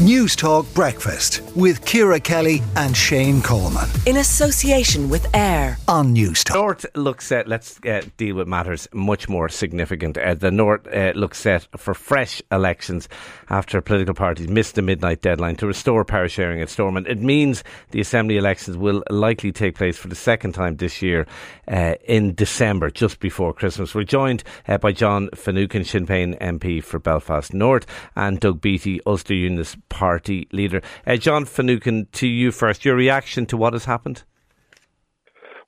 News 0.00 0.34
Talk 0.34 0.64
Breakfast 0.72 1.42
with 1.54 1.84
Ciara 1.84 2.18
Kelly 2.18 2.62
and 2.74 2.96
Shane 2.96 3.42
Coleman. 3.42 3.86
In 4.06 4.16
association 4.16 5.10
with 5.10 5.26
AIR 5.36 5.76
on 5.88 6.14
News 6.14 6.42
Talk. 6.42 6.56
North 6.56 6.86
looks 6.94 7.26
set, 7.26 7.46
let's 7.46 7.78
uh, 7.84 8.00
deal 8.16 8.36
with 8.36 8.48
matters 8.48 8.88
much 8.94 9.28
more 9.28 9.50
significant. 9.50 10.16
Uh, 10.16 10.32
the 10.32 10.50
North 10.50 10.86
uh, 10.86 11.12
looks 11.14 11.38
set 11.38 11.68
for 11.76 11.92
fresh 11.92 12.40
elections 12.50 13.10
after 13.50 13.82
political 13.82 14.14
parties 14.14 14.48
missed 14.48 14.74
the 14.74 14.80
midnight 14.80 15.20
deadline 15.20 15.56
to 15.56 15.66
restore 15.66 16.02
power 16.02 16.28
sharing 16.28 16.62
at 16.62 16.70
Stormont. 16.70 17.06
It 17.06 17.20
means 17.20 17.62
the 17.90 18.00
Assembly 18.00 18.38
elections 18.38 18.78
will 18.78 19.02
likely 19.10 19.52
take 19.52 19.74
place 19.74 19.98
for 19.98 20.08
the 20.08 20.14
second 20.14 20.52
time 20.52 20.76
this 20.76 21.02
year 21.02 21.26
uh, 21.68 21.96
in 22.06 22.34
December, 22.34 22.90
just 22.90 23.20
before 23.20 23.52
Christmas. 23.52 23.94
We're 23.94 24.04
joined 24.04 24.44
uh, 24.66 24.78
by 24.78 24.92
John 24.92 25.28
Finucane, 25.34 25.84
Sinn 25.84 26.06
Féin 26.06 26.38
MP 26.38 26.82
for 26.82 26.98
Belfast 26.98 27.52
North, 27.52 27.84
and 28.16 28.40
Doug 28.40 28.62
Beattie, 28.62 29.02
Ulster 29.04 29.34
Unionist 29.34 29.76
Party 29.90 30.48
leader. 30.52 30.80
Uh, 31.06 31.16
John 31.16 31.44
Finucane, 31.44 32.06
to 32.12 32.26
you 32.26 32.50
first. 32.50 32.84
Your 32.86 32.96
reaction 32.96 33.44
to 33.46 33.56
what 33.58 33.74
has 33.74 33.84
happened? 33.84 34.22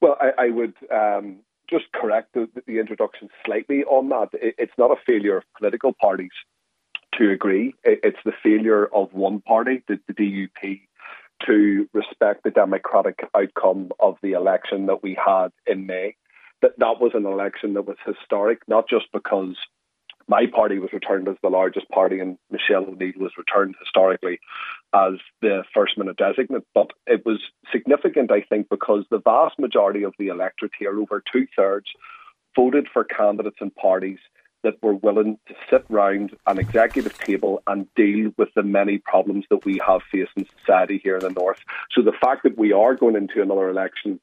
Well, 0.01 0.17
I, 0.21 0.47
I 0.47 0.49
would 0.49 0.75
um, 0.91 1.41
just 1.69 1.85
correct 1.93 2.33
the, 2.35 2.49
the, 2.67 2.79
introduction 2.79 3.29
slightly 3.45 3.85
on 3.85 4.09
that. 4.09 4.31
It, 4.33 4.55
it's 4.59 4.73
not 4.79 4.91
a 4.91 4.97
failure 5.07 5.37
of 5.37 5.45
political 5.57 5.93
parties 5.93 6.33
to 7.19 7.31
agree. 7.31 7.75
It, 7.85 8.01
it's 8.03 8.19
the 8.25 8.33
failure 8.43 8.87
of 8.87 9.13
one 9.13 9.41
party, 9.41 9.83
the, 9.87 10.01
the 10.09 10.15
DUP, 10.15 10.81
to 11.47 11.89
respect 11.93 12.45
the 12.45 12.51
democratic 12.51 13.21
outcome 13.37 13.91
of 14.01 14.17
the 14.23 14.33
election 14.33 14.87
that 14.87 15.03
we 15.03 15.17
had 15.25 15.49
in 15.67 15.87
May. 15.87 16.17
That 16.63 16.79
that 16.79 17.01
was 17.01 17.13
an 17.15 17.27
election 17.27 17.75
that 17.75 17.87
was 17.87 17.97
historic, 18.07 18.61
not 18.69 18.89
just 18.89 19.07
because 19.13 19.57
my 20.29 20.47
party 20.47 20.79
was 20.79 20.93
returned 20.93 21.29
as 21.29 21.37
the 21.43 21.49
largest 21.49 21.89
party, 21.89 22.21
and 22.21 22.39
Michelle 22.51 22.85
O'Neill 22.85 23.13
was 23.17 23.33
returned 23.37 23.75
historically 23.79 24.39
as 24.95 25.15
the 25.41 25.65
first 25.75 25.99
minister 25.99 26.33
designate. 26.33 26.65
But 26.75 26.91
it 27.07 27.25
was 27.25 27.41
significant, 27.71 28.31
I 28.31 28.43
think, 28.43 28.69
because 28.69 29.05
the 29.11 29.21
vast 29.21 29.59
majority 29.59 30.05
of 30.05 30.15
the 30.19 30.29
electorate 30.29 30.73
here, 30.79 30.99
over 30.99 31.23
two 31.33 31.47
thirds, 31.57 31.87
voted 32.57 32.87
for 32.93 33.05
candidates 33.05 33.57
and 33.61 33.75
parties 33.75 34.19
that 34.63 34.81
were 34.83 34.95
willing 34.95 35.39
to 35.49 35.55
sit 35.69 35.85
round 35.89 36.37
an 36.47 36.59
executive 36.59 37.19
table 37.19 37.63
and 37.67 37.93
deal 37.95 38.31
with 38.39 38.49
the 38.55 38.63
many 38.63 38.99
problems 38.99 39.45
that 39.51 39.65
we 39.65 39.81
have 39.85 40.03
faced 40.11 40.31
in 40.37 40.47
society 40.61 41.01
here 41.03 41.17
in 41.17 41.21
the 41.21 41.31
North. 41.31 41.61
So 41.91 42.03
the 42.03 42.13
fact 42.13 42.45
that 42.45 42.57
we 42.57 42.73
are 42.73 42.95
going 42.95 43.17
into 43.17 43.43
another 43.43 43.69
election 43.69 44.21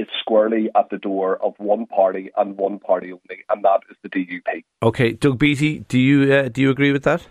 is 0.00 0.08
squarely 0.18 0.70
at 0.74 0.88
the 0.90 0.96
door 0.96 1.36
of 1.44 1.54
one 1.58 1.86
party 1.86 2.30
and 2.36 2.56
one 2.56 2.78
party 2.78 3.12
only, 3.12 3.44
and 3.50 3.62
that 3.64 3.80
is 3.90 3.96
the 4.02 4.08
DUP. 4.08 4.64
Okay, 4.82 5.12
Doug 5.12 5.38
Beattie, 5.38 5.80
do 5.80 5.98
you 5.98 6.32
uh, 6.32 6.48
do 6.48 6.62
you 6.62 6.70
agree 6.70 6.92
with 6.92 7.04
that? 7.04 7.26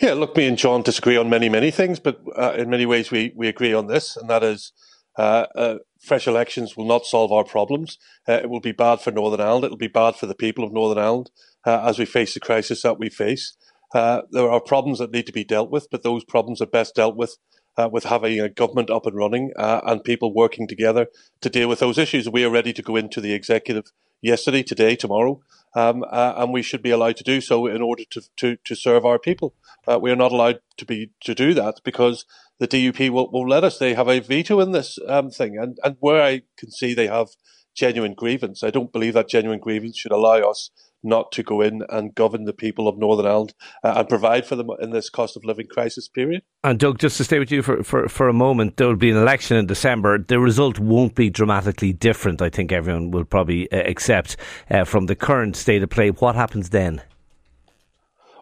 Yeah, 0.00 0.12
look, 0.12 0.36
me 0.36 0.46
and 0.46 0.58
John 0.58 0.82
disagree 0.82 1.16
on 1.16 1.30
many 1.30 1.48
many 1.48 1.70
things, 1.70 1.98
but 1.98 2.20
uh, 2.36 2.52
in 2.56 2.68
many 2.68 2.84
ways 2.86 3.10
we 3.10 3.32
we 3.34 3.48
agree 3.48 3.72
on 3.72 3.86
this, 3.86 4.16
and 4.16 4.28
that 4.30 4.42
is. 4.42 4.72
Uh, 5.18 5.46
uh 5.54 5.78
fresh 5.98 6.26
elections 6.26 6.76
will 6.76 6.84
not 6.84 7.06
solve 7.06 7.32
our 7.32 7.42
problems. 7.42 7.96
Uh, 8.28 8.34
it 8.34 8.50
will 8.50 8.60
be 8.60 8.70
bad 8.70 9.00
for 9.00 9.10
Northern 9.10 9.40
Ireland. 9.40 9.64
It 9.64 9.70
will 9.70 9.78
be 9.78 9.88
bad 9.88 10.14
for 10.14 10.26
the 10.26 10.34
people 10.34 10.62
of 10.62 10.74
Northern 10.74 11.02
Ireland 11.02 11.30
uh, 11.64 11.80
as 11.88 11.98
we 11.98 12.04
face 12.04 12.34
the 12.34 12.38
crisis 12.38 12.82
that 12.82 12.98
we 12.98 13.08
face. 13.08 13.56
there 13.94 14.50
are 14.50 14.60
problems 14.60 14.98
that 14.98 15.10
need 15.10 15.24
to 15.24 15.32
be 15.32 15.42
dealt 15.42 15.70
with, 15.70 15.88
but 15.90 16.02
those 16.02 16.22
problems 16.22 16.60
are 16.60 16.66
best 16.66 16.94
dealt 16.94 17.16
with 17.16 17.38
uh, 17.76 17.88
with 17.90 18.04
having 18.04 18.40
a 18.40 18.48
government 18.48 18.90
up 18.90 19.06
and 19.06 19.16
running 19.16 19.52
uh, 19.56 19.80
and 19.84 20.04
people 20.04 20.32
working 20.32 20.66
together 20.66 21.06
to 21.40 21.50
deal 21.50 21.68
with 21.68 21.78
those 21.78 21.98
issues. 21.98 22.28
We 22.28 22.44
are 22.44 22.50
ready 22.50 22.72
to 22.72 22.82
go 22.82 22.96
into 22.96 23.20
the 23.20 23.32
executive 23.32 23.86
yesterday, 24.20 24.62
today, 24.62 24.96
tomorrow, 24.96 25.40
um, 25.74 26.04
uh, 26.10 26.34
and 26.36 26.52
we 26.52 26.62
should 26.62 26.82
be 26.82 26.90
allowed 26.90 27.16
to 27.18 27.24
do 27.24 27.40
so 27.40 27.66
in 27.66 27.82
order 27.82 28.04
to 28.10 28.22
to, 28.36 28.56
to 28.64 28.74
serve 28.74 29.04
our 29.04 29.18
people. 29.18 29.54
We 30.00 30.10
are 30.10 30.16
not 30.16 30.32
allowed 30.32 30.60
to 30.78 30.84
be 30.84 31.10
to 31.20 31.34
do 31.34 31.54
that 31.54 31.80
because 31.84 32.24
the 32.58 32.66
DUP 32.66 33.10
will, 33.10 33.30
will 33.30 33.46
let 33.46 33.62
us. 33.62 33.78
They 33.78 33.94
have 33.94 34.08
a 34.08 34.20
veto 34.20 34.58
in 34.60 34.72
this 34.72 34.98
um, 35.06 35.30
thing, 35.30 35.58
and 35.58 35.78
and 35.84 35.96
where 36.00 36.22
I 36.22 36.42
can 36.56 36.70
see 36.70 36.94
they 36.94 37.06
have 37.06 37.28
genuine 37.76 38.14
grievance, 38.14 38.64
I 38.64 38.70
don't 38.70 38.90
believe 38.90 39.14
that 39.14 39.28
genuine 39.28 39.60
grievance 39.60 39.98
should 39.98 40.10
allow 40.10 40.38
us 40.38 40.70
not 41.06 41.32
to 41.32 41.42
go 41.42 41.60
in 41.60 41.82
and 41.88 42.14
govern 42.14 42.44
the 42.44 42.52
people 42.52 42.88
of 42.88 42.98
Northern 42.98 43.26
Ireland 43.26 43.54
uh, 43.82 43.94
and 43.96 44.08
provide 44.08 44.44
for 44.44 44.56
them 44.56 44.68
in 44.80 44.90
this 44.90 45.08
cost 45.08 45.36
of 45.36 45.44
living 45.44 45.66
crisis 45.66 46.08
period. 46.08 46.42
And 46.64 46.78
Doug, 46.78 46.98
just 46.98 47.16
to 47.18 47.24
stay 47.24 47.38
with 47.38 47.50
you 47.50 47.62
for, 47.62 47.82
for, 47.82 48.08
for 48.08 48.28
a 48.28 48.32
moment, 48.32 48.76
there 48.76 48.88
will 48.88 48.96
be 48.96 49.10
an 49.10 49.16
election 49.16 49.56
in 49.56 49.66
December. 49.66 50.18
The 50.18 50.40
result 50.40 50.78
won't 50.78 51.14
be 51.14 51.30
dramatically 51.30 51.92
different, 51.92 52.42
I 52.42 52.50
think 52.50 52.72
everyone 52.72 53.10
will 53.10 53.24
probably 53.24 53.70
uh, 53.70 53.88
accept, 53.88 54.36
uh, 54.70 54.84
from 54.84 55.06
the 55.06 55.16
current 55.16 55.56
state 55.56 55.82
of 55.82 55.90
play. 55.90 56.10
What 56.10 56.34
happens 56.34 56.70
then? 56.70 57.02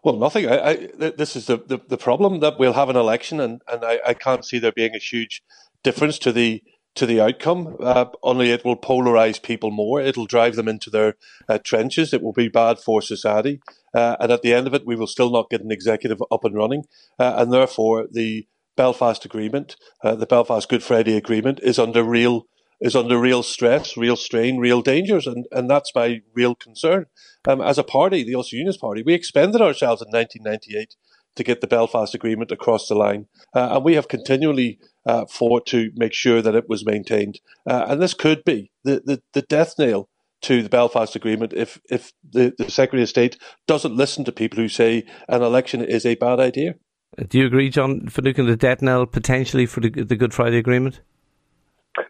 Well, 0.03 0.17
nothing. 0.17 0.47
I, 0.47 0.59
I, 0.59 0.75
this 1.17 1.35
is 1.35 1.47
the, 1.47 1.57
the, 1.57 1.81
the, 1.89 1.97
problem 1.97 2.41
that 2.41 2.59
we'll 2.59 2.75
have 2.75 2.91
an 2.91 2.97
election, 2.97 3.41
and, 3.41 3.63
and 3.67 3.83
I, 3.83 4.01
I 4.07 4.15
can't 4.15 4.45
see 4.45 4.59
there 4.59 4.71
being 4.71 4.95
a 4.95 4.99
huge 4.99 5.43
difference 5.83 6.19
to 6.19 6.33
the 6.33 6.63
to 6.95 7.07
the 7.07 7.21
outcome. 7.21 7.77
Uh, 7.81 8.07
only 8.23 8.51
it 8.51 8.65
will 8.65 8.77
polarize 8.77 9.43
people 9.43 9.71
more. 9.71 10.01
It'll 10.01 10.27
drive 10.27 10.57
them 10.57 10.69
into 10.69 10.91
their 10.91 11.17
uh, 11.49 11.59
trenches. 11.59 12.13
It 12.13 12.23
will 12.23 12.33
be 12.33 12.49
bad 12.49 12.79
for 12.79 13.03
society. 13.03 13.61
Uh, 13.93 14.17
and 14.21 14.31
at 14.31 14.43
the 14.43 14.55
end 14.55 14.67
of 14.67 14.75
it, 14.75 14.87
we 14.87 14.97
will 14.97 15.07
still 15.07 15.31
not 15.31 15.51
get 15.51 15.63
an 15.63 15.73
executive 15.73 16.23
up 16.31 16.45
and 16.45 16.55
running. 16.55 16.85
Uh, 17.19 17.35
and 17.37 17.53
therefore, 17.53 18.07
the 18.11 18.47
Belfast 18.77 19.25
Agreement, 19.25 19.77
uh, 20.03 20.15
the 20.15 20.27
Belfast 20.27 20.69
Good 20.69 20.83
Friday 20.83 21.17
Agreement, 21.17 21.61
is 21.63 21.79
under 21.79 22.03
real 22.03 22.47
is 22.81 22.97
under 22.97 23.19
real 23.19 23.43
stress, 23.43 23.97
real 23.97 24.17
strain, 24.17 24.59
real 24.59 24.83
dangers, 24.83 25.27
and, 25.27 25.47
and 25.53 25.71
that's 25.71 25.95
my 25.95 26.21
real 26.35 26.55
concern. 26.55 27.07
Um, 27.47 27.61
as 27.61 27.79
a 27.79 27.85
party, 27.85 28.25
the 28.25 28.35
Ulster 28.35 28.57
Unionist 28.57 28.81
Party, 28.81 29.03
we 29.03 29.15
expended 29.15 29.63
ourselves 29.63 30.03
in 30.03 30.09
1998 30.09 30.97
to 31.37 31.45
get 31.45 31.61
the 31.61 31.67
Belfast 31.67 32.15
Agreement 32.15 32.51
across 32.51 32.89
the 32.89 32.95
line. 32.95 33.27
Uh, 33.55 33.69
and 33.73 33.85
we 33.85 33.95
have 33.95 34.09
continually 34.09 34.79
uh, 35.07 35.27
fought 35.27 35.67
to 35.67 35.91
make 35.95 36.13
sure 36.13 36.43
that 36.43 36.55
it 36.55 36.69
was 36.69 36.85
maintained. 36.85 37.41
Uh, 37.67 37.87
and 37.89 38.03
this 38.03 38.15
could 38.15 38.45
be 38.45 38.71
the, 38.85 39.03
the, 39.05 39.23
the, 39.33 39.43
death 39.43 39.79
nail 39.79 40.09
to 40.43 40.63
the 40.63 40.69
Belfast 40.69 41.15
Agreement 41.17 41.53
if, 41.53 41.81
if 41.91 42.13
the, 42.33 42.55
the 42.59 42.71
Secretary 42.71 43.03
of 43.03 43.09
State 43.09 43.39
doesn't 43.67 43.97
listen 43.97 44.25
to 44.25 44.33
people 44.33 44.59
who 44.59 44.69
say 44.69 45.05
an 45.29 45.43
election 45.43 45.83
is 45.83 46.07
a 46.07 46.15
bad 46.15 46.41
idea. 46.41 46.75
Do 47.29 47.39
you 47.39 47.47
agree, 47.47 47.71
John 47.71 48.09
Finucane, 48.09 48.47
the 48.47 48.57
death 48.57 48.83
knell 48.83 49.07
potentially 49.07 49.67
for 49.67 49.81
the, 49.81 49.91
the 49.91 50.17
Good 50.17 50.35
Friday 50.35 50.59
Agreement? 50.59 51.01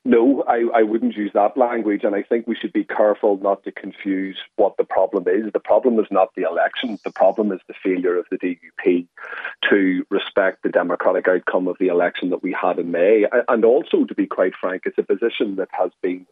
No, 0.04 0.42
I, 0.48 0.64
I 0.74 0.82
wouldn't 0.82 1.16
use 1.16 1.32
that 1.34 1.56
language, 1.56 2.04
and 2.04 2.14
I 2.14 2.22
think 2.22 2.46
we 2.46 2.56
should 2.56 2.72
be 2.72 2.84
careful 2.84 3.38
not 3.38 3.64
to 3.64 3.72
confuse 3.72 4.38
what 4.56 4.76
the 4.76 4.84
problem 4.84 5.24
is. 5.28 5.52
The 5.52 5.60
problem 5.60 5.98
is 5.98 6.06
not 6.10 6.34
the 6.34 6.42
election, 6.42 6.98
the 7.04 7.12
problem 7.12 7.52
is 7.52 7.60
the 7.68 7.74
failure 7.82 8.16
of 8.16 8.26
the 8.30 8.38
DUP 8.38 9.06
to 9.70 10.06
respect 10.10 10.62
the 10.62 10.70
democratic 10.70 11.28
outcome 11.28 11.68
of 11.68 11.76
the 11.78 11.88
election 11.88 12.30
that 12.30 12.42
we 12.42 12.52
had 12.52 12.78
in 12.78 12.90
May. 12.90 13.26
And 13.48 13.64
also, 13.64 14.04
to 14.04 14.14
be 14.14 14.26
quite 14.26 14.54
frank, 14.58 14.82
it's 14.86 14.98
a 14.98 15.02
position 15.02 15.56
that 15.56 15.68
has 15.72 15.90
been 16.02 16.26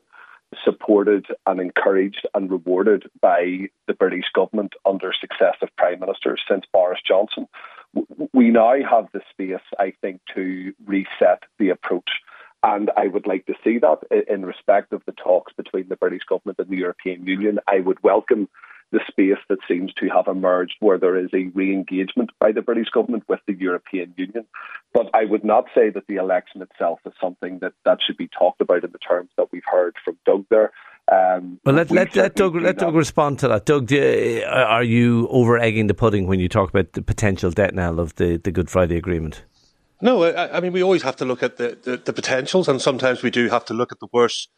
supported 0.65 1.27
and 1.47 1.61
encouraged 1.61 2.27
and 2.35 2.51
rewarded 2.51 3.11
by 3.21 3.69
the 3.87 3.95
British 3.95 4.27
government 4.35 4.75
under 4.85 5.13
successive 5.19 5.75
prime 5.77 6.01
ministers 6.01 6.43
since 6.49 6.65
Boris 6.73 7.01
Johnson. 7.07 7.47
We 8.33 8.51
now 8.51 8.75
have 8.89 9.09
the 9.13 9.21
space, 9.31 9.65
I 9.79 9.93
think, 10.01 10.21
to 10.35 10.73
reset 10.87 11.43
the 11.59 11.71
approach 11.71 12.09
and 12.63 12.91
I 12.97 13.09
would 13.09 13.27
like 13.27 13.47
to 13.47 13.55
see 13.65 13.79
that 13.79 13.99
in 14.29 14.45
respect 14.47 14.93
of 14.93 15.03
the 15.07 15.13
talks 15.13 15.53
between 15.55 15.89
the 15.89 15.97
British 15.97 16.23
government 16.29 16.59
and 16.59 16.69
the 16.69 16.77
European 16.77 17.27
Union. 17.27 17.59
I 17.67 17.81
would 17.81 18.03
welcome 18.03 18.49
the 18.93 19.01
space 19.09 19.39
that 19.49 19.59
seems 19.67 19.93
to 19.95 20.09
have 20.09 20.29
emerged 20.29 20.75
where 20.81 20.99
there 20.99 21.17
is 21.17 21.31
a 21.33 21.51
re 21.55 21.73
engagement 21.73 22.31
by 22.39 22.53
the 22.53 22.61
British 22.61 22.91
government 22.91 23.25
with 23.27 23.41
the 23.47 23.55
European 23.55 24.15
Union. 24.17 24.45
But 24.93 25.07
I 25.15 25.25
would 25.25 25.45
not 25.45 25.65
say 25.75 25.89
that 25.91 26.07
the 26.07 26.17
election 26.17 26.63
itself 26.63 27.01
is 27.07 27.15
something 27.21 27.59
that, 27.61 27.73
that 27.85 27.99
should 28.07 28.19
be 28.19 28.29
talked 28.29 28.61
about 28.61 28.85
in 28.85 28.93
the 28.93 28.99
terms 28.99 29.31
that 29.37 29.51
we've 29.51 29.63
heard 29.65 29.97
from 30.05 30.19
Doug 30.27 30.45
there. 30.51 30.73
Um, 31.11 31.59
well, 31.65 31.75
let, 31.75 31.91
let, 31.91 32.15
let 32.15 32.37
Doug 32.37 32.55
let 32.55 32.79
Doug 32.79 32.95
respond 32.95 33.41
to 33.41 33.49
that. 33.49 33.67
Doug, 33.67 33.91
you, 33.91 34.45
are 34.47 34.85
you 34.85 35.27
over 35.29 35.59
egging 35.59 35.89
the 35.89 35.95
pudding 35.95 36.27
when 36.27 36.39
you 36.39 36.49
talk 36.49 36.69
about 36.69 36.93
the 36.93 37.03
potential 37.03 37.51
debt 37.51 37.75
now 37.75 37.95
of 37.95 38.15
the, 38.17 38.37
the 38.37 38.53
Good 38.53 38.71
Friday 38.71 38.97
Agreement? 38.97 39.43
No, 40.03 40.25
I, 40.25 40.57
I, 40.57 40.61
mean 40.61 40.73
we 40.73 40.83
always 40.83 41.03
have 41.03 41.15
to 41.17 41.25
look 41.25 41.45
at 41.45 41.59
the, 41.59 41.79
the, 41.81 41.97
the, 41.97 42.13
potentials, 42.13 42.67
and 42.67 42.83
sometimes 42.83 43.23
we 43.23 43.31
do 43.31 43.49
have 43.49 43.65
to 43.67 43.75
look 43.75 43.93
at 43.93 44.01
the 44.01 44.09
worst 44.13 44.49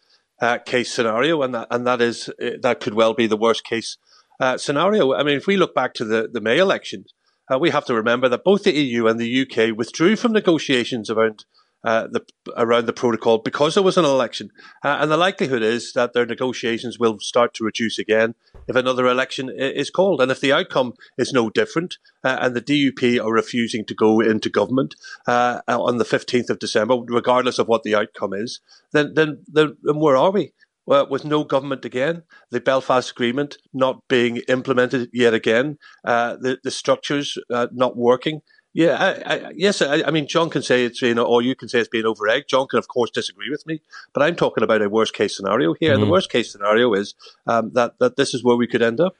uh, 0.40 0.56
case 0.56 0.90
scenario, 0.90 1.42
and 1.42 1.54
that 1.54 1.68
and 1.70 1.86
that 1.86 2.00
is 2.00 2.30
uh, 2.42 2.52
that 2.62 2.80
could 2.80 2.94
well 2.94 3.12
be 3.12 3.26
the 3.26 3.36
worst 3.36 3.62
case 3.62 3.98
uh, 4.40 4.56
scenario. 4.56 5.12
I 5.12 5.22
mean, 5.22 5.36
if 5.36 5.46
we 5.46 5.58
look 5.58 5.74
back 5.74 5.92
to 5.94 6.04
the 6.06 6.30
the 6.32 6.40
May 6.40 6.56
elections, 6.56 7.12
uh, 7.52 7.58
we 7.58 7.68
have 7.70 7.84
to 7.84 7.94
remember 7.94 8.26
that 8.30 8.42
both 8.42 8.64
the 8.64 8.72
EU 8.72 9.06
and 9.06 9.20
the 9.20 9.42
UK 9.42 9.76
withdrew 9.76 10.16
from 10.16 10.32
negotiations 10.32 11.10
around 11.10 11.44
uh, 11.84 12.08
the, 12.10 12.24
around 12.56 12.86
the 12.86 12.92
protocol 12.92 13.38
because 13.38 13.74
there 13.74 13.82
was 13.82 13.98
an 13.98 14.04
election. 14.04 14.50
Uh, 14.82 14.98
and 15.00 15.10
the 15.10 15.16
likelihood 15.16 15.62
is 15.62 15.92
that 15.92 16.12
their 16.12 16.26
negotiations 16.26 16.98
will 16.98 17.18
start 17.20 17.54
to 17.54 17.64
reduce 17.64 17.98
again 17.98 18.34
if 18.66 18.74
another 18.74 19.06
election 19.06 19.50
is 19.54 19.90
called. 19.90 20.20
And 20.20 20.30
if 20.30 20.40
the 20.40 20.52
outcome 20.52 20.94
is 21.18 21.32
no 21.32 21.50
different 21.50 21.98
uh, 22.24 22.38
and 22.40 22.56
the 22.56 22.62
DUP 22.62 23.22
are 23.22 23.32
refusing 23.32 23.84
to 23.86 23.94
go 23.94 24.20
into 24.20 24.48
government 24.48 24.94
uh, 25.26 25.60
on 25.68 25.98
the 25.98 26.04
15th 26.04 26.50
of 26.50 26.58
December, 26.58 26.96
regardless 27.06 27.58
of 27.58 27.68
what 27.68 27.82
the 27.82 27.94
outcome 27.94 28.32
is, 28.32 28.60
then, 28.92 29.12
then, 29.14 29.44
then, 29.46 29.76
then 29.82 29.98
where 29.98 30.16
are 30.16 30.30
we? 30.30 30.52
Well, 30.86 31.08
with 31.08 31.24
no 31.24 31.44
government 31.44 31.84
again, 31.84 32.24
the 32.50 32.60
Belfast 32.60 33.10
Agreement 33.10 33.56
not 33.72 34.06
being 34.08 34.38
implemented 34.48 35.08
yet 35.14 35.32
again, 35.32 35.78
uh, 36.04 36.36
the, 36.36 36.58
the 36.62 36.70
structures 36.70 37.38
uh, 37.50 37.68
not 37.72 37.96
working, 37.96 38.42
Yeah, 38.74 38.96
I, 38.98 39.34
I, 39.34 39.52
yes, 39.54 39.80
I, 39.80 40.02
I, 40.02 40.10
mean, 40.10 40.26
John 40.26 40.50
can 40.50 40.60
say 40.60 40.84
it's 40.84 41.00
being, 41.00 41.16
or 41.16 41.42
you 41.42 41.54
can 41.54 41.68
say 41.68 41.78
it's 41.78 41.88
being 41.88 42.06
over 42.06 42.26
egged. 42.28 42.48
John 42.48 42.66
can, 42.66 42.80
of 42.80 42.88
course, 42.88 43.08
disagree 43.08 43.48
with 43.48 43.64
me, 43.68 43.80
but 44.12 44.24
I'm 44.24 44.34
talking 44.34 44.64
about 44.64 44.82
a 44.82 44.88
worst 44.88 45.14
case 45.14 45.36
scenario 45.36 45.74
here. 45.74 45.92
Mm-hmm. 45.92 46.00
The 46.04 46.10
worst 46.10 46.28
case 46.28 46.50
scenario 46.50 46.92
is 46.92 47.14
um, 47.46 47.70
that 47.74 47.98
that 48.00 48.16
this 48.16 48.34
is 48.34 48.42
where 48.42 48.56
we 48.56 48.66
could 48.66 48.82
end 48.82 49.00
up. 49.00 49.14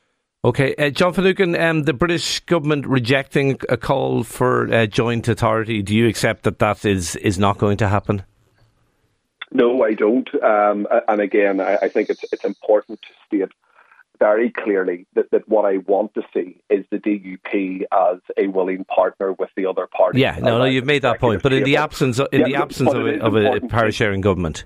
Okay, 0.45 0.75
uh, 0.75 0.91
John 0.91 1.13
Finucane, 1.13 1.55
um, 1.55 1.85
the 1.85 1.93
British 1.93 2.41
government 2.41 2.85
rejecting 2.85 3.59
a 3.69 3.77
call 3.77 4.25
for 4.25 4.71
uh, 4.75 4.87
joint 4.87 5.29
authority. 5.29 5.83
Do 5.83 5.95
you 5.95 6.09
accept 6.09 6.43
that 6.43 6.59
that 6.59 6.85
is 6.85 7.15
is 7.17 7.39
not 7.39 7.57
going 7.57 7.77
to 7.77 7.89
happen? 7.89 8.25
No, 9.53 9.85
I 9.85 9.95
don't. 9.95 10.29
Um, 10.43 10.89
and 11.07 11.21
again, 11.21 11.61
I, 11.61 11.77
I 11.83 11.89
think 11.89 12.11
it's 12.11 12.25
it's 12.33 12.45
important 12.45 13.01
to 13.03 13.09
state 13.29 13.53
very 14.19 14.51
clearly 14.51 15.07
that, 15.15 15.31
that 15.31 15.49
what 15.49 15.65
I 15.65 15.79
want 15.79 16.15
to 16.15 16.23
see 16.33 16.61
is 16.71 16.85
the 16.91 16.99
DUP 16.99 17.85
as 17.93 18.21
a 18.37 18.49
willing 18.49 18.85
partner 18.85 19.33
with 19.33 19.51
the 19.57 19.67
other 19.67 19.87
parties. 19.87 20.21
Yeah, 20.21 20.39
no, 20.41 20.59
no, 20.59 20.65
you've 20.65 20.87
made 20.87 21.03
that 21.03 21.21
point. 21.21 21.43
But 21.43 21.53
in 21.53 21.65
the 21.65 21.77
absence, 21.77 22.19
of, 22.19 22.29
in 22.33 22.41
yeah, 22.41 22.47
the 22.47 22.55
absence 22.57 22.93
of, 22.93 23.07
a, 23.07 23.21
of 23.21 23.35
a 23.35 23.61
power 23.69 23.91
sharing 23.91 24.21
government. 24.21 24.65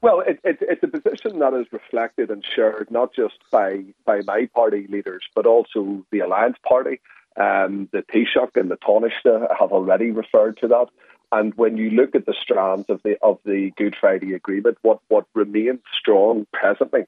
Well, 0.00 0.20
it, 0.20 0.38
it, 0.44 0.58
it's 0.60 0.82
a 0.82 0.88
position 0.88 1.38
that 1.38 1.54
is 1.54 1.66
reflected 1.72 2.30
and 2.30 2.44
shared 2.44 2.90
not 2.90 3.14
just 3.14 3.38
by, 3.50 3.84
by 4.04 4.20
my 4.26 4.48
party 4.54 4.86
leaders, 4.88 5.22
but 5.34 5.46
also 5.46 6.04
the 6.10 6.20
Alliance 6.20 6.58
Party. 6.68 7.00
Um, 7.36 7.88
the 7.92 8.02
Taoiseach 8.02 8.56
and 8.56 8.70
the 8.70 8.76
Taoiseach 8.76 9.56
have 9.58 9.72
already 9.72 10.10
referred 10.10 10.58
to 10.58 10.68
that. 10.68 10.88
And 11.32 11.54
when 11.54 11.76
you 11.76 11.90
look 11.90 12.14
at 12.14 12.26
the 12.26 12.34
strands 12.40 12.88
of 12.88 13.02
the 13.02 13.16
of 13.22 13.38
the 13.44 13.72
Good 13.76 13.96
Friday 13.98 14.34
Agreement, 14.34 14.78
what, 14.82 15.00
what 15.08 15.26
remains 15.34 15.80
strong 15.98 16.46
presently 16.52 17.06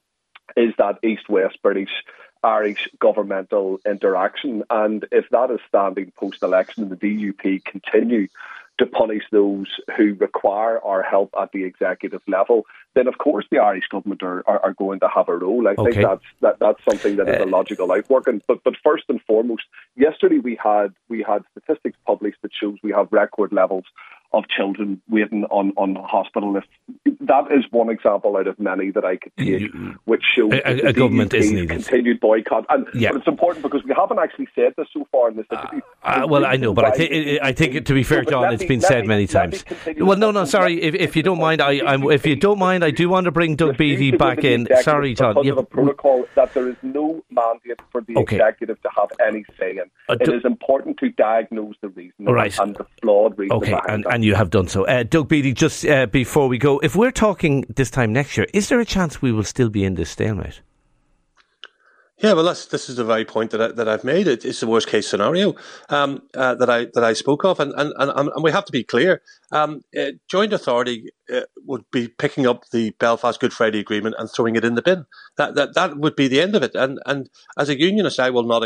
is 0.57 0.73
that 0.77 0.99
East 1.03 1.29
West 1.29 1.61
British 1.61 1.91
Irish 2.43 2.87
governmental 2.99 3.79
interaction. 3.85 4.63
And 4.69 5.05
if 5.11 5.29
that 5.29 5.51
is 5.51 5.59
standing 5.67 6.11
post 6.15 6.43
election 6.43 6.83
and 6.83 6.91
the 6.91 6.95
DUP 6.95 7.63
continue 7.65 8.27
to 8.77 8.85
punish 8.85 9.23
those 9.31 9.67
who 9.95 10.13
require 10.13 10.79
our 10.83 11.01
help 11.01 11.33
at 11.39 11.51
the 11.51 11.63
executive 11.63 12.21
level, 12.27 12.65
then 12.93 13.07
of 13.07 13.17
course 13.17 13.45
the 13.49 13.57
Irish 13.57 13.87
government 13.87 14.21
are, 14.21 14.43
are, 14.47 14.59
are 14.65 14.73
going 14.73 14.99
to 14.99 15.07
have 15.07 15.29
a 15.29 15.35
role. 15.35 15.67
I 15.67 15.71
okay. 15.71 15.91
think 15.91 16.05
that's 16.05 16.23
that, 16.41 16.59
that's 16.59 16.79
something 16.87 17.15
that 17.15 17.27
is 17.27 17.35
a 17.37 17.43
uh, 17.43 17.47
logical 17.47 17.91
outworking. 17.91 18.41
But 18.47 18.63
but 18.63 18.75
first 18.83 19.05
and 19.09 19.21
foremost, 19.23 19.63
yesterday 19.95 20.37
we 20.37 20.59
had 20.63 20.93
we 21.09 21.23
had 21.23 21.43
statistics 21.51 21.97
published 22.05 22.37
that 22.43 22.51
shows 22.53 22.77
we 22.83 22.91
have 22.91 23.07
record 23.11 23.51
levels 23.51 23.85
of 24.33 24.43
children 24.49 25.01
waiting 25.09 25.45
on, 25.45 25.71
on 25.77 25.95
hospital 25.95 26.53
lists. 26.53 26.69
That 27.21 27.51
is 27.51 27.65
one 27.71 27.89
example 27.89 28.37
out 28.37 28.47
of 28.47 28.59
many 28.59 28.91
that 28.91 29.05
I 29.05 29.17
could 29.17 29.31
take, 29.37 29.71
which 30.05 30.23
shows 30.35 30.53
a, 30.53 30.87
a 30.87 30.93
government 30.93 31.33
is 31.33 31.51
needed. 31.51 31.69
continued 31.69 32.19
boycott. 32.19 32.65
And 32.69 32.87
yeah. 32.93 33.11
but 33.11 33.19
it's 33.19 33.27
important 33.27 33.63
because 33.63 33.83
we 33.83 33.93
haven't 33.95 34.19
actually 34.19 34.47
said 34.53 34.73
this 34.77 34.87
so 34.93 35.07
far 35.11 35.29
in 35.29 35.37
this 35.37 35.45
interview. 35.51 35.81
Uh, 36.03 36.23
uh, 36.23 36.27
well, 36.27 36.45
I 36.45 36.57
know, 36.57 36.73
but 36.73 36.85
I 36.85 36.91
think 36.91 37.41
I 37.41 37.51
think 37.53 37.85
to 37.85 37.93
be 37.93 38.03
fair, 38.03 38.23
John, 38.23 38.53
it's 38.53 38.65
been 38.65 38.81
said 38.81 39.03
me, 39.03 39.07
many 39.07 39.27
times. 39.27 39.63
Well, 39.97 40.17
no, 40.17 40.31
no, 40.31 40.45
sorry. 40.45 40.81
If, 40.81 40.95
if 40.95 41.15
you 41.15 41.23
don't 41.23 41.39
mind, 41.39 41.61
I 41.61 41.81
I'm, 41.85 42.03
if 42.11 42.25
you 42.25 42.35
don't 42.35 42.59
mind, 42.59 42.83
I 42.83 42.91
do 42.91 43.09
want 43.09 43.25
to 43.25 43.31
bring 43.31 43.55
Doug 43.55 43.77
Beattie 43.77 44.11
back 44.11 44.43
in. 44.43 44.67
Sorry, 44.81 45.13
John. 45.13 45.35
Because 45.35 45.51
of 45.51 45.57
a 45.57 45.63
protocol 45.63 46.25
that 46.35 46.53
there 46.53 46.69
is 46.69 46.75
no 46.83 47.23
mandate 47.31 47.79
for 47.91 48.01
the 48.01 48.15
okay. 48.17 48.35
executive 48.35 48.81
to 48.81 48.89
have 48.95 49.09
any 49.25 49.45
say 49.59 49.71
in. 49.71 49.89
Uh, 50.09 50.17
it 50.19 50.29
is 50.29 50.45
important 50.45 50.97
to 50.99 51.09
diagnose 51.09 51.75
the 51.81 51.89
reason 51.89 52.25
right. 52.25 52.57
and 52.59 52.75
the 52.75 52.85
flawed 53.01 53.37
reason 53.37 53.57
okay, 53.57 53.79
and, 53.87 54.05
and 54.09 54.16
you 54.23 54.35
have 54.35 54.49
done 54.49 54.67
so. 54.67 54.85
Uh, 54.85 55.03
Doug 55.03 55.27
Beattie, 55.27 55.53
just 55.53 55.85
uh, 55.85 56.05
before 56.05 56.47
we 56.47 56.57
go, 56.57 56.79
if 56.79 56.95
we're 56.95 57.11
talking 57.11 57.65
this 57.75 57.89
time 57.89 58.13
next 58.13 58.37
year, 58.37 58.47
is 58.53 58.69
there 58.69 58.79
a 58.79 58.85
chance 58.85 59.21
we 59.21 59.31
will 59.31 59.43
still 59.43 59.69
be 59.69 59.83
in 59.83 59.95
this 59.95 60.09
stalemate? 60.09 60.61
Yeah, 62.19 62.33
well, 62.33 62.45
this 62.45 62.89
is 62.89 62.95
the 62.95 63.03
very 63.03 63.25
point 63.25 63.51
that, 63.51 63.61
I, 63.61 63.67
that 63.73 63.87
I've 63.87 64.03
made. 64.03 64.25
It, 64.25 64.43
it's 64.43 64.59
the 64.59 64.65
worst 64.65 64.87
case 64.87 65.07
scenario 65.07 65.53
um, 65.89 66.23
uh, 66.33 66.55
that 66.55 66.67
I 66.67 66.85
that 66.95 67.03
I 67.03 67.13
spoke 67.13 67.45
of, 67.45 67.59
and 67.59 67.71
and, 67.77 67.93
and, 67.95 68.29
and 68.29 68.43
we 68.43 68.51
have 68.51 68.65
to 68.65 68.71
be 68.71 68.83
clear. 68.83 69.21
Um, 69.51 69.83
uh, 69.95 70.13
joint 70.27 70.51
authority 70.51 71.11
uh, 71.31 71.41
would 71.67 71.85
be 71.91 72.07
picking 72.07 72.47
up 72.47 72.63
the 72.71 72.89
Belfast 72.99 73.39
Good 73.39 73.53
Friday 73.53 73.79
Agreement 73.79 74.15
and 74.17 74.31
throwing 74.31 74.55
it 74.55 74.65
in 74.65 74.73
the 74.73 74.81
bin. 74.81 75.05
That 75.37 75.53
that 75.53 75.75
that 75.75 75.97
would 75.97 76.15
be 76.15 76.27
the 76.27 76.41
end 76.41 76.55
of 76.55 76.63
it. 76.63 76.73
And 76.73 76.99
and 77.05 77.29
as 77.55 77.69
a 77.69 77.79
unionist, 77.79 78.19
I 78.19 78.31
will 78.31 78.47
not 78.47 78.63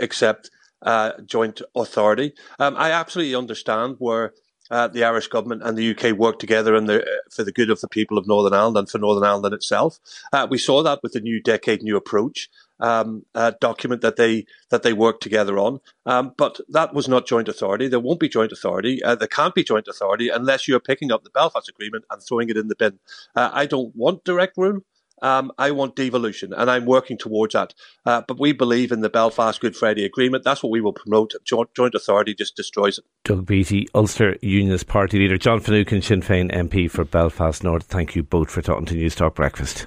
accept 0.00 0.50
uh, 0.80 1.12
joint 1.26 1.60
authority. 1.74 2.32
Um, 2.58 2.74
I 2.74 2.90
absolutely 2.90 3.34
understand 3.34 3.96
where 3.98 4.32
uh, 4.70 4.88
the 4.88 5.04
Irish 5.04 5.28
government 5.28 5.62
and 5.62 5.76
the 5.76 5.90
UK 5.90 6.16
work 6.16 6.38
together 6.38 6.78
the, 6.80 7.02
uh, 7.02 7.06
for 7.30 7.44
the 7.44 7.52
good 7.52 7.70
of 7.70 7.80
the 7.80 7.88
people 7.88 8.18
of 8.18 8.26
Northern 8.26 8.54
Ireland 8.54 8.76
and 8.76 8.88
for 8.88 8.98
Northern 8.98 9.24
Ireland 9.24 9.54
itself. 9.54 10.00
Uh, 10.32 10.46
we 10.50 10.58
saw 10.58 10.82
that 10.82 11.02
with 11.02 11.12
the 11.12 11.20
new 11.20 11.40
decade, 11.40 11.82
new 11.82 11.96
approach 11.96 12.48
um, 12.80 13.24
uh, 13.34 13.52
document 13.60 14.02
that 14.02 14.16
they 14.16 14.46
that 14.70 14.82
they 14.82 14.92
worked 14.92 15.22
together 15.22 15.58
on. 15.58 15.80
Um, 16.06 16.32
but 16.36 16.60
that 16.68 16.92
was 16.92 17.08
not 17.08 17.26
joint 17.26 17.48
authority. 17.48 17.88
There 17.88 18.00
won't 18.00 18.20
be 18.20 18.28
joint 18.28 18.52
authority. 18.52 19.02
Uh, 19.02 19.14
there 19.14 19.28
can't 19.28 19.54
be 19.54 19.64
joint 19.64 19.88
authority 19.88 20.28
unless 20.28 20.66
you 20.66 20.76
are 20.76 20.80
picking 20.80 21.12
up 21.12 21.24
the 21.24 21.30
Belfast 21.30 21.68
Agreement 21.68 22.04
and 22.10 22.22
throwing 22.22 22.48
it 22.48 22.56
in 22.56 22.68
the 22.68 22.76
bin. 22.76 22.98
I 23.36 23.66
don't 23.66 23.94
want 23.94 24.24
direct 24.24 24.56
rule. 24.56 24.80
Um, 25.24 25.50
I 25.56 25.70
want 25.70 25.96
devolution, 25.96 26.52
and 26.52 26.70
I'm 26.70 26.84
working 26.84 27.16
towards 27.16 27.54
that. 27.54 27.72
Uh, 28.04 28.20
but 28.28 28.38
we 28.38 28.52
believe 28.52 28.92
in 28.92 29.00
the 29.00 29.08
Belfast 29.08 29.58
Good 29.58 29.74
Friday 29.74 30.04
Agreement. 30.04 30.44
That's 30.44 30.62
what 30.62 30.68
we 30.68 30.82
will 30.82 30.92
promote. 30.92 31.32
Joint, 31.44 31.72
joint 31.74 31.94
authority 31.94 32.34
just 32.34 32.56
destroys 32.56 32.98
it. 32.98 33.06
Doug 33.24 33.46
Beattie, 33.46 33.88
Ulster 33.94 34.36
Unionist 34.42 34.86
Party 34.86 35.18
leader, 35.18 35.38
John 35.38 35.60
Finucane, 35.60 36.02
Sinn 36.02 36.20
Féin 36.20 36.52
MP 36.52 36.90
for 36.90 37.06
Belfast 37.06 37.64
North. 37.64 37.84
Thank 37.84 38.14
you 38.14 38.22
both 38.22 38.50
for 38.50 38.60
talking 38.60 38.84
to 38.84 38.94
News 38.94 39.14
Talk 39.14 39.34
Breakfast. 39.34 39.86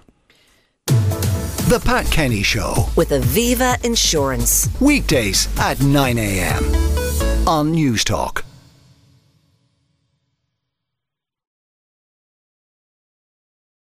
The 0.88 1.82
Pat 1.86 2.10
Kenny 2.10 2.42
Show 2.42 2.88
with 2.96 3.10
Aviva 3.10 3.84
Insurance. 3.86 4.70
Weekdays 4.82 5.48
at 5.60 5.80
9 5.80 6.18
a.m. 6.18 6.64
on 7.48 7.76
Newstalk. 7.76 8.47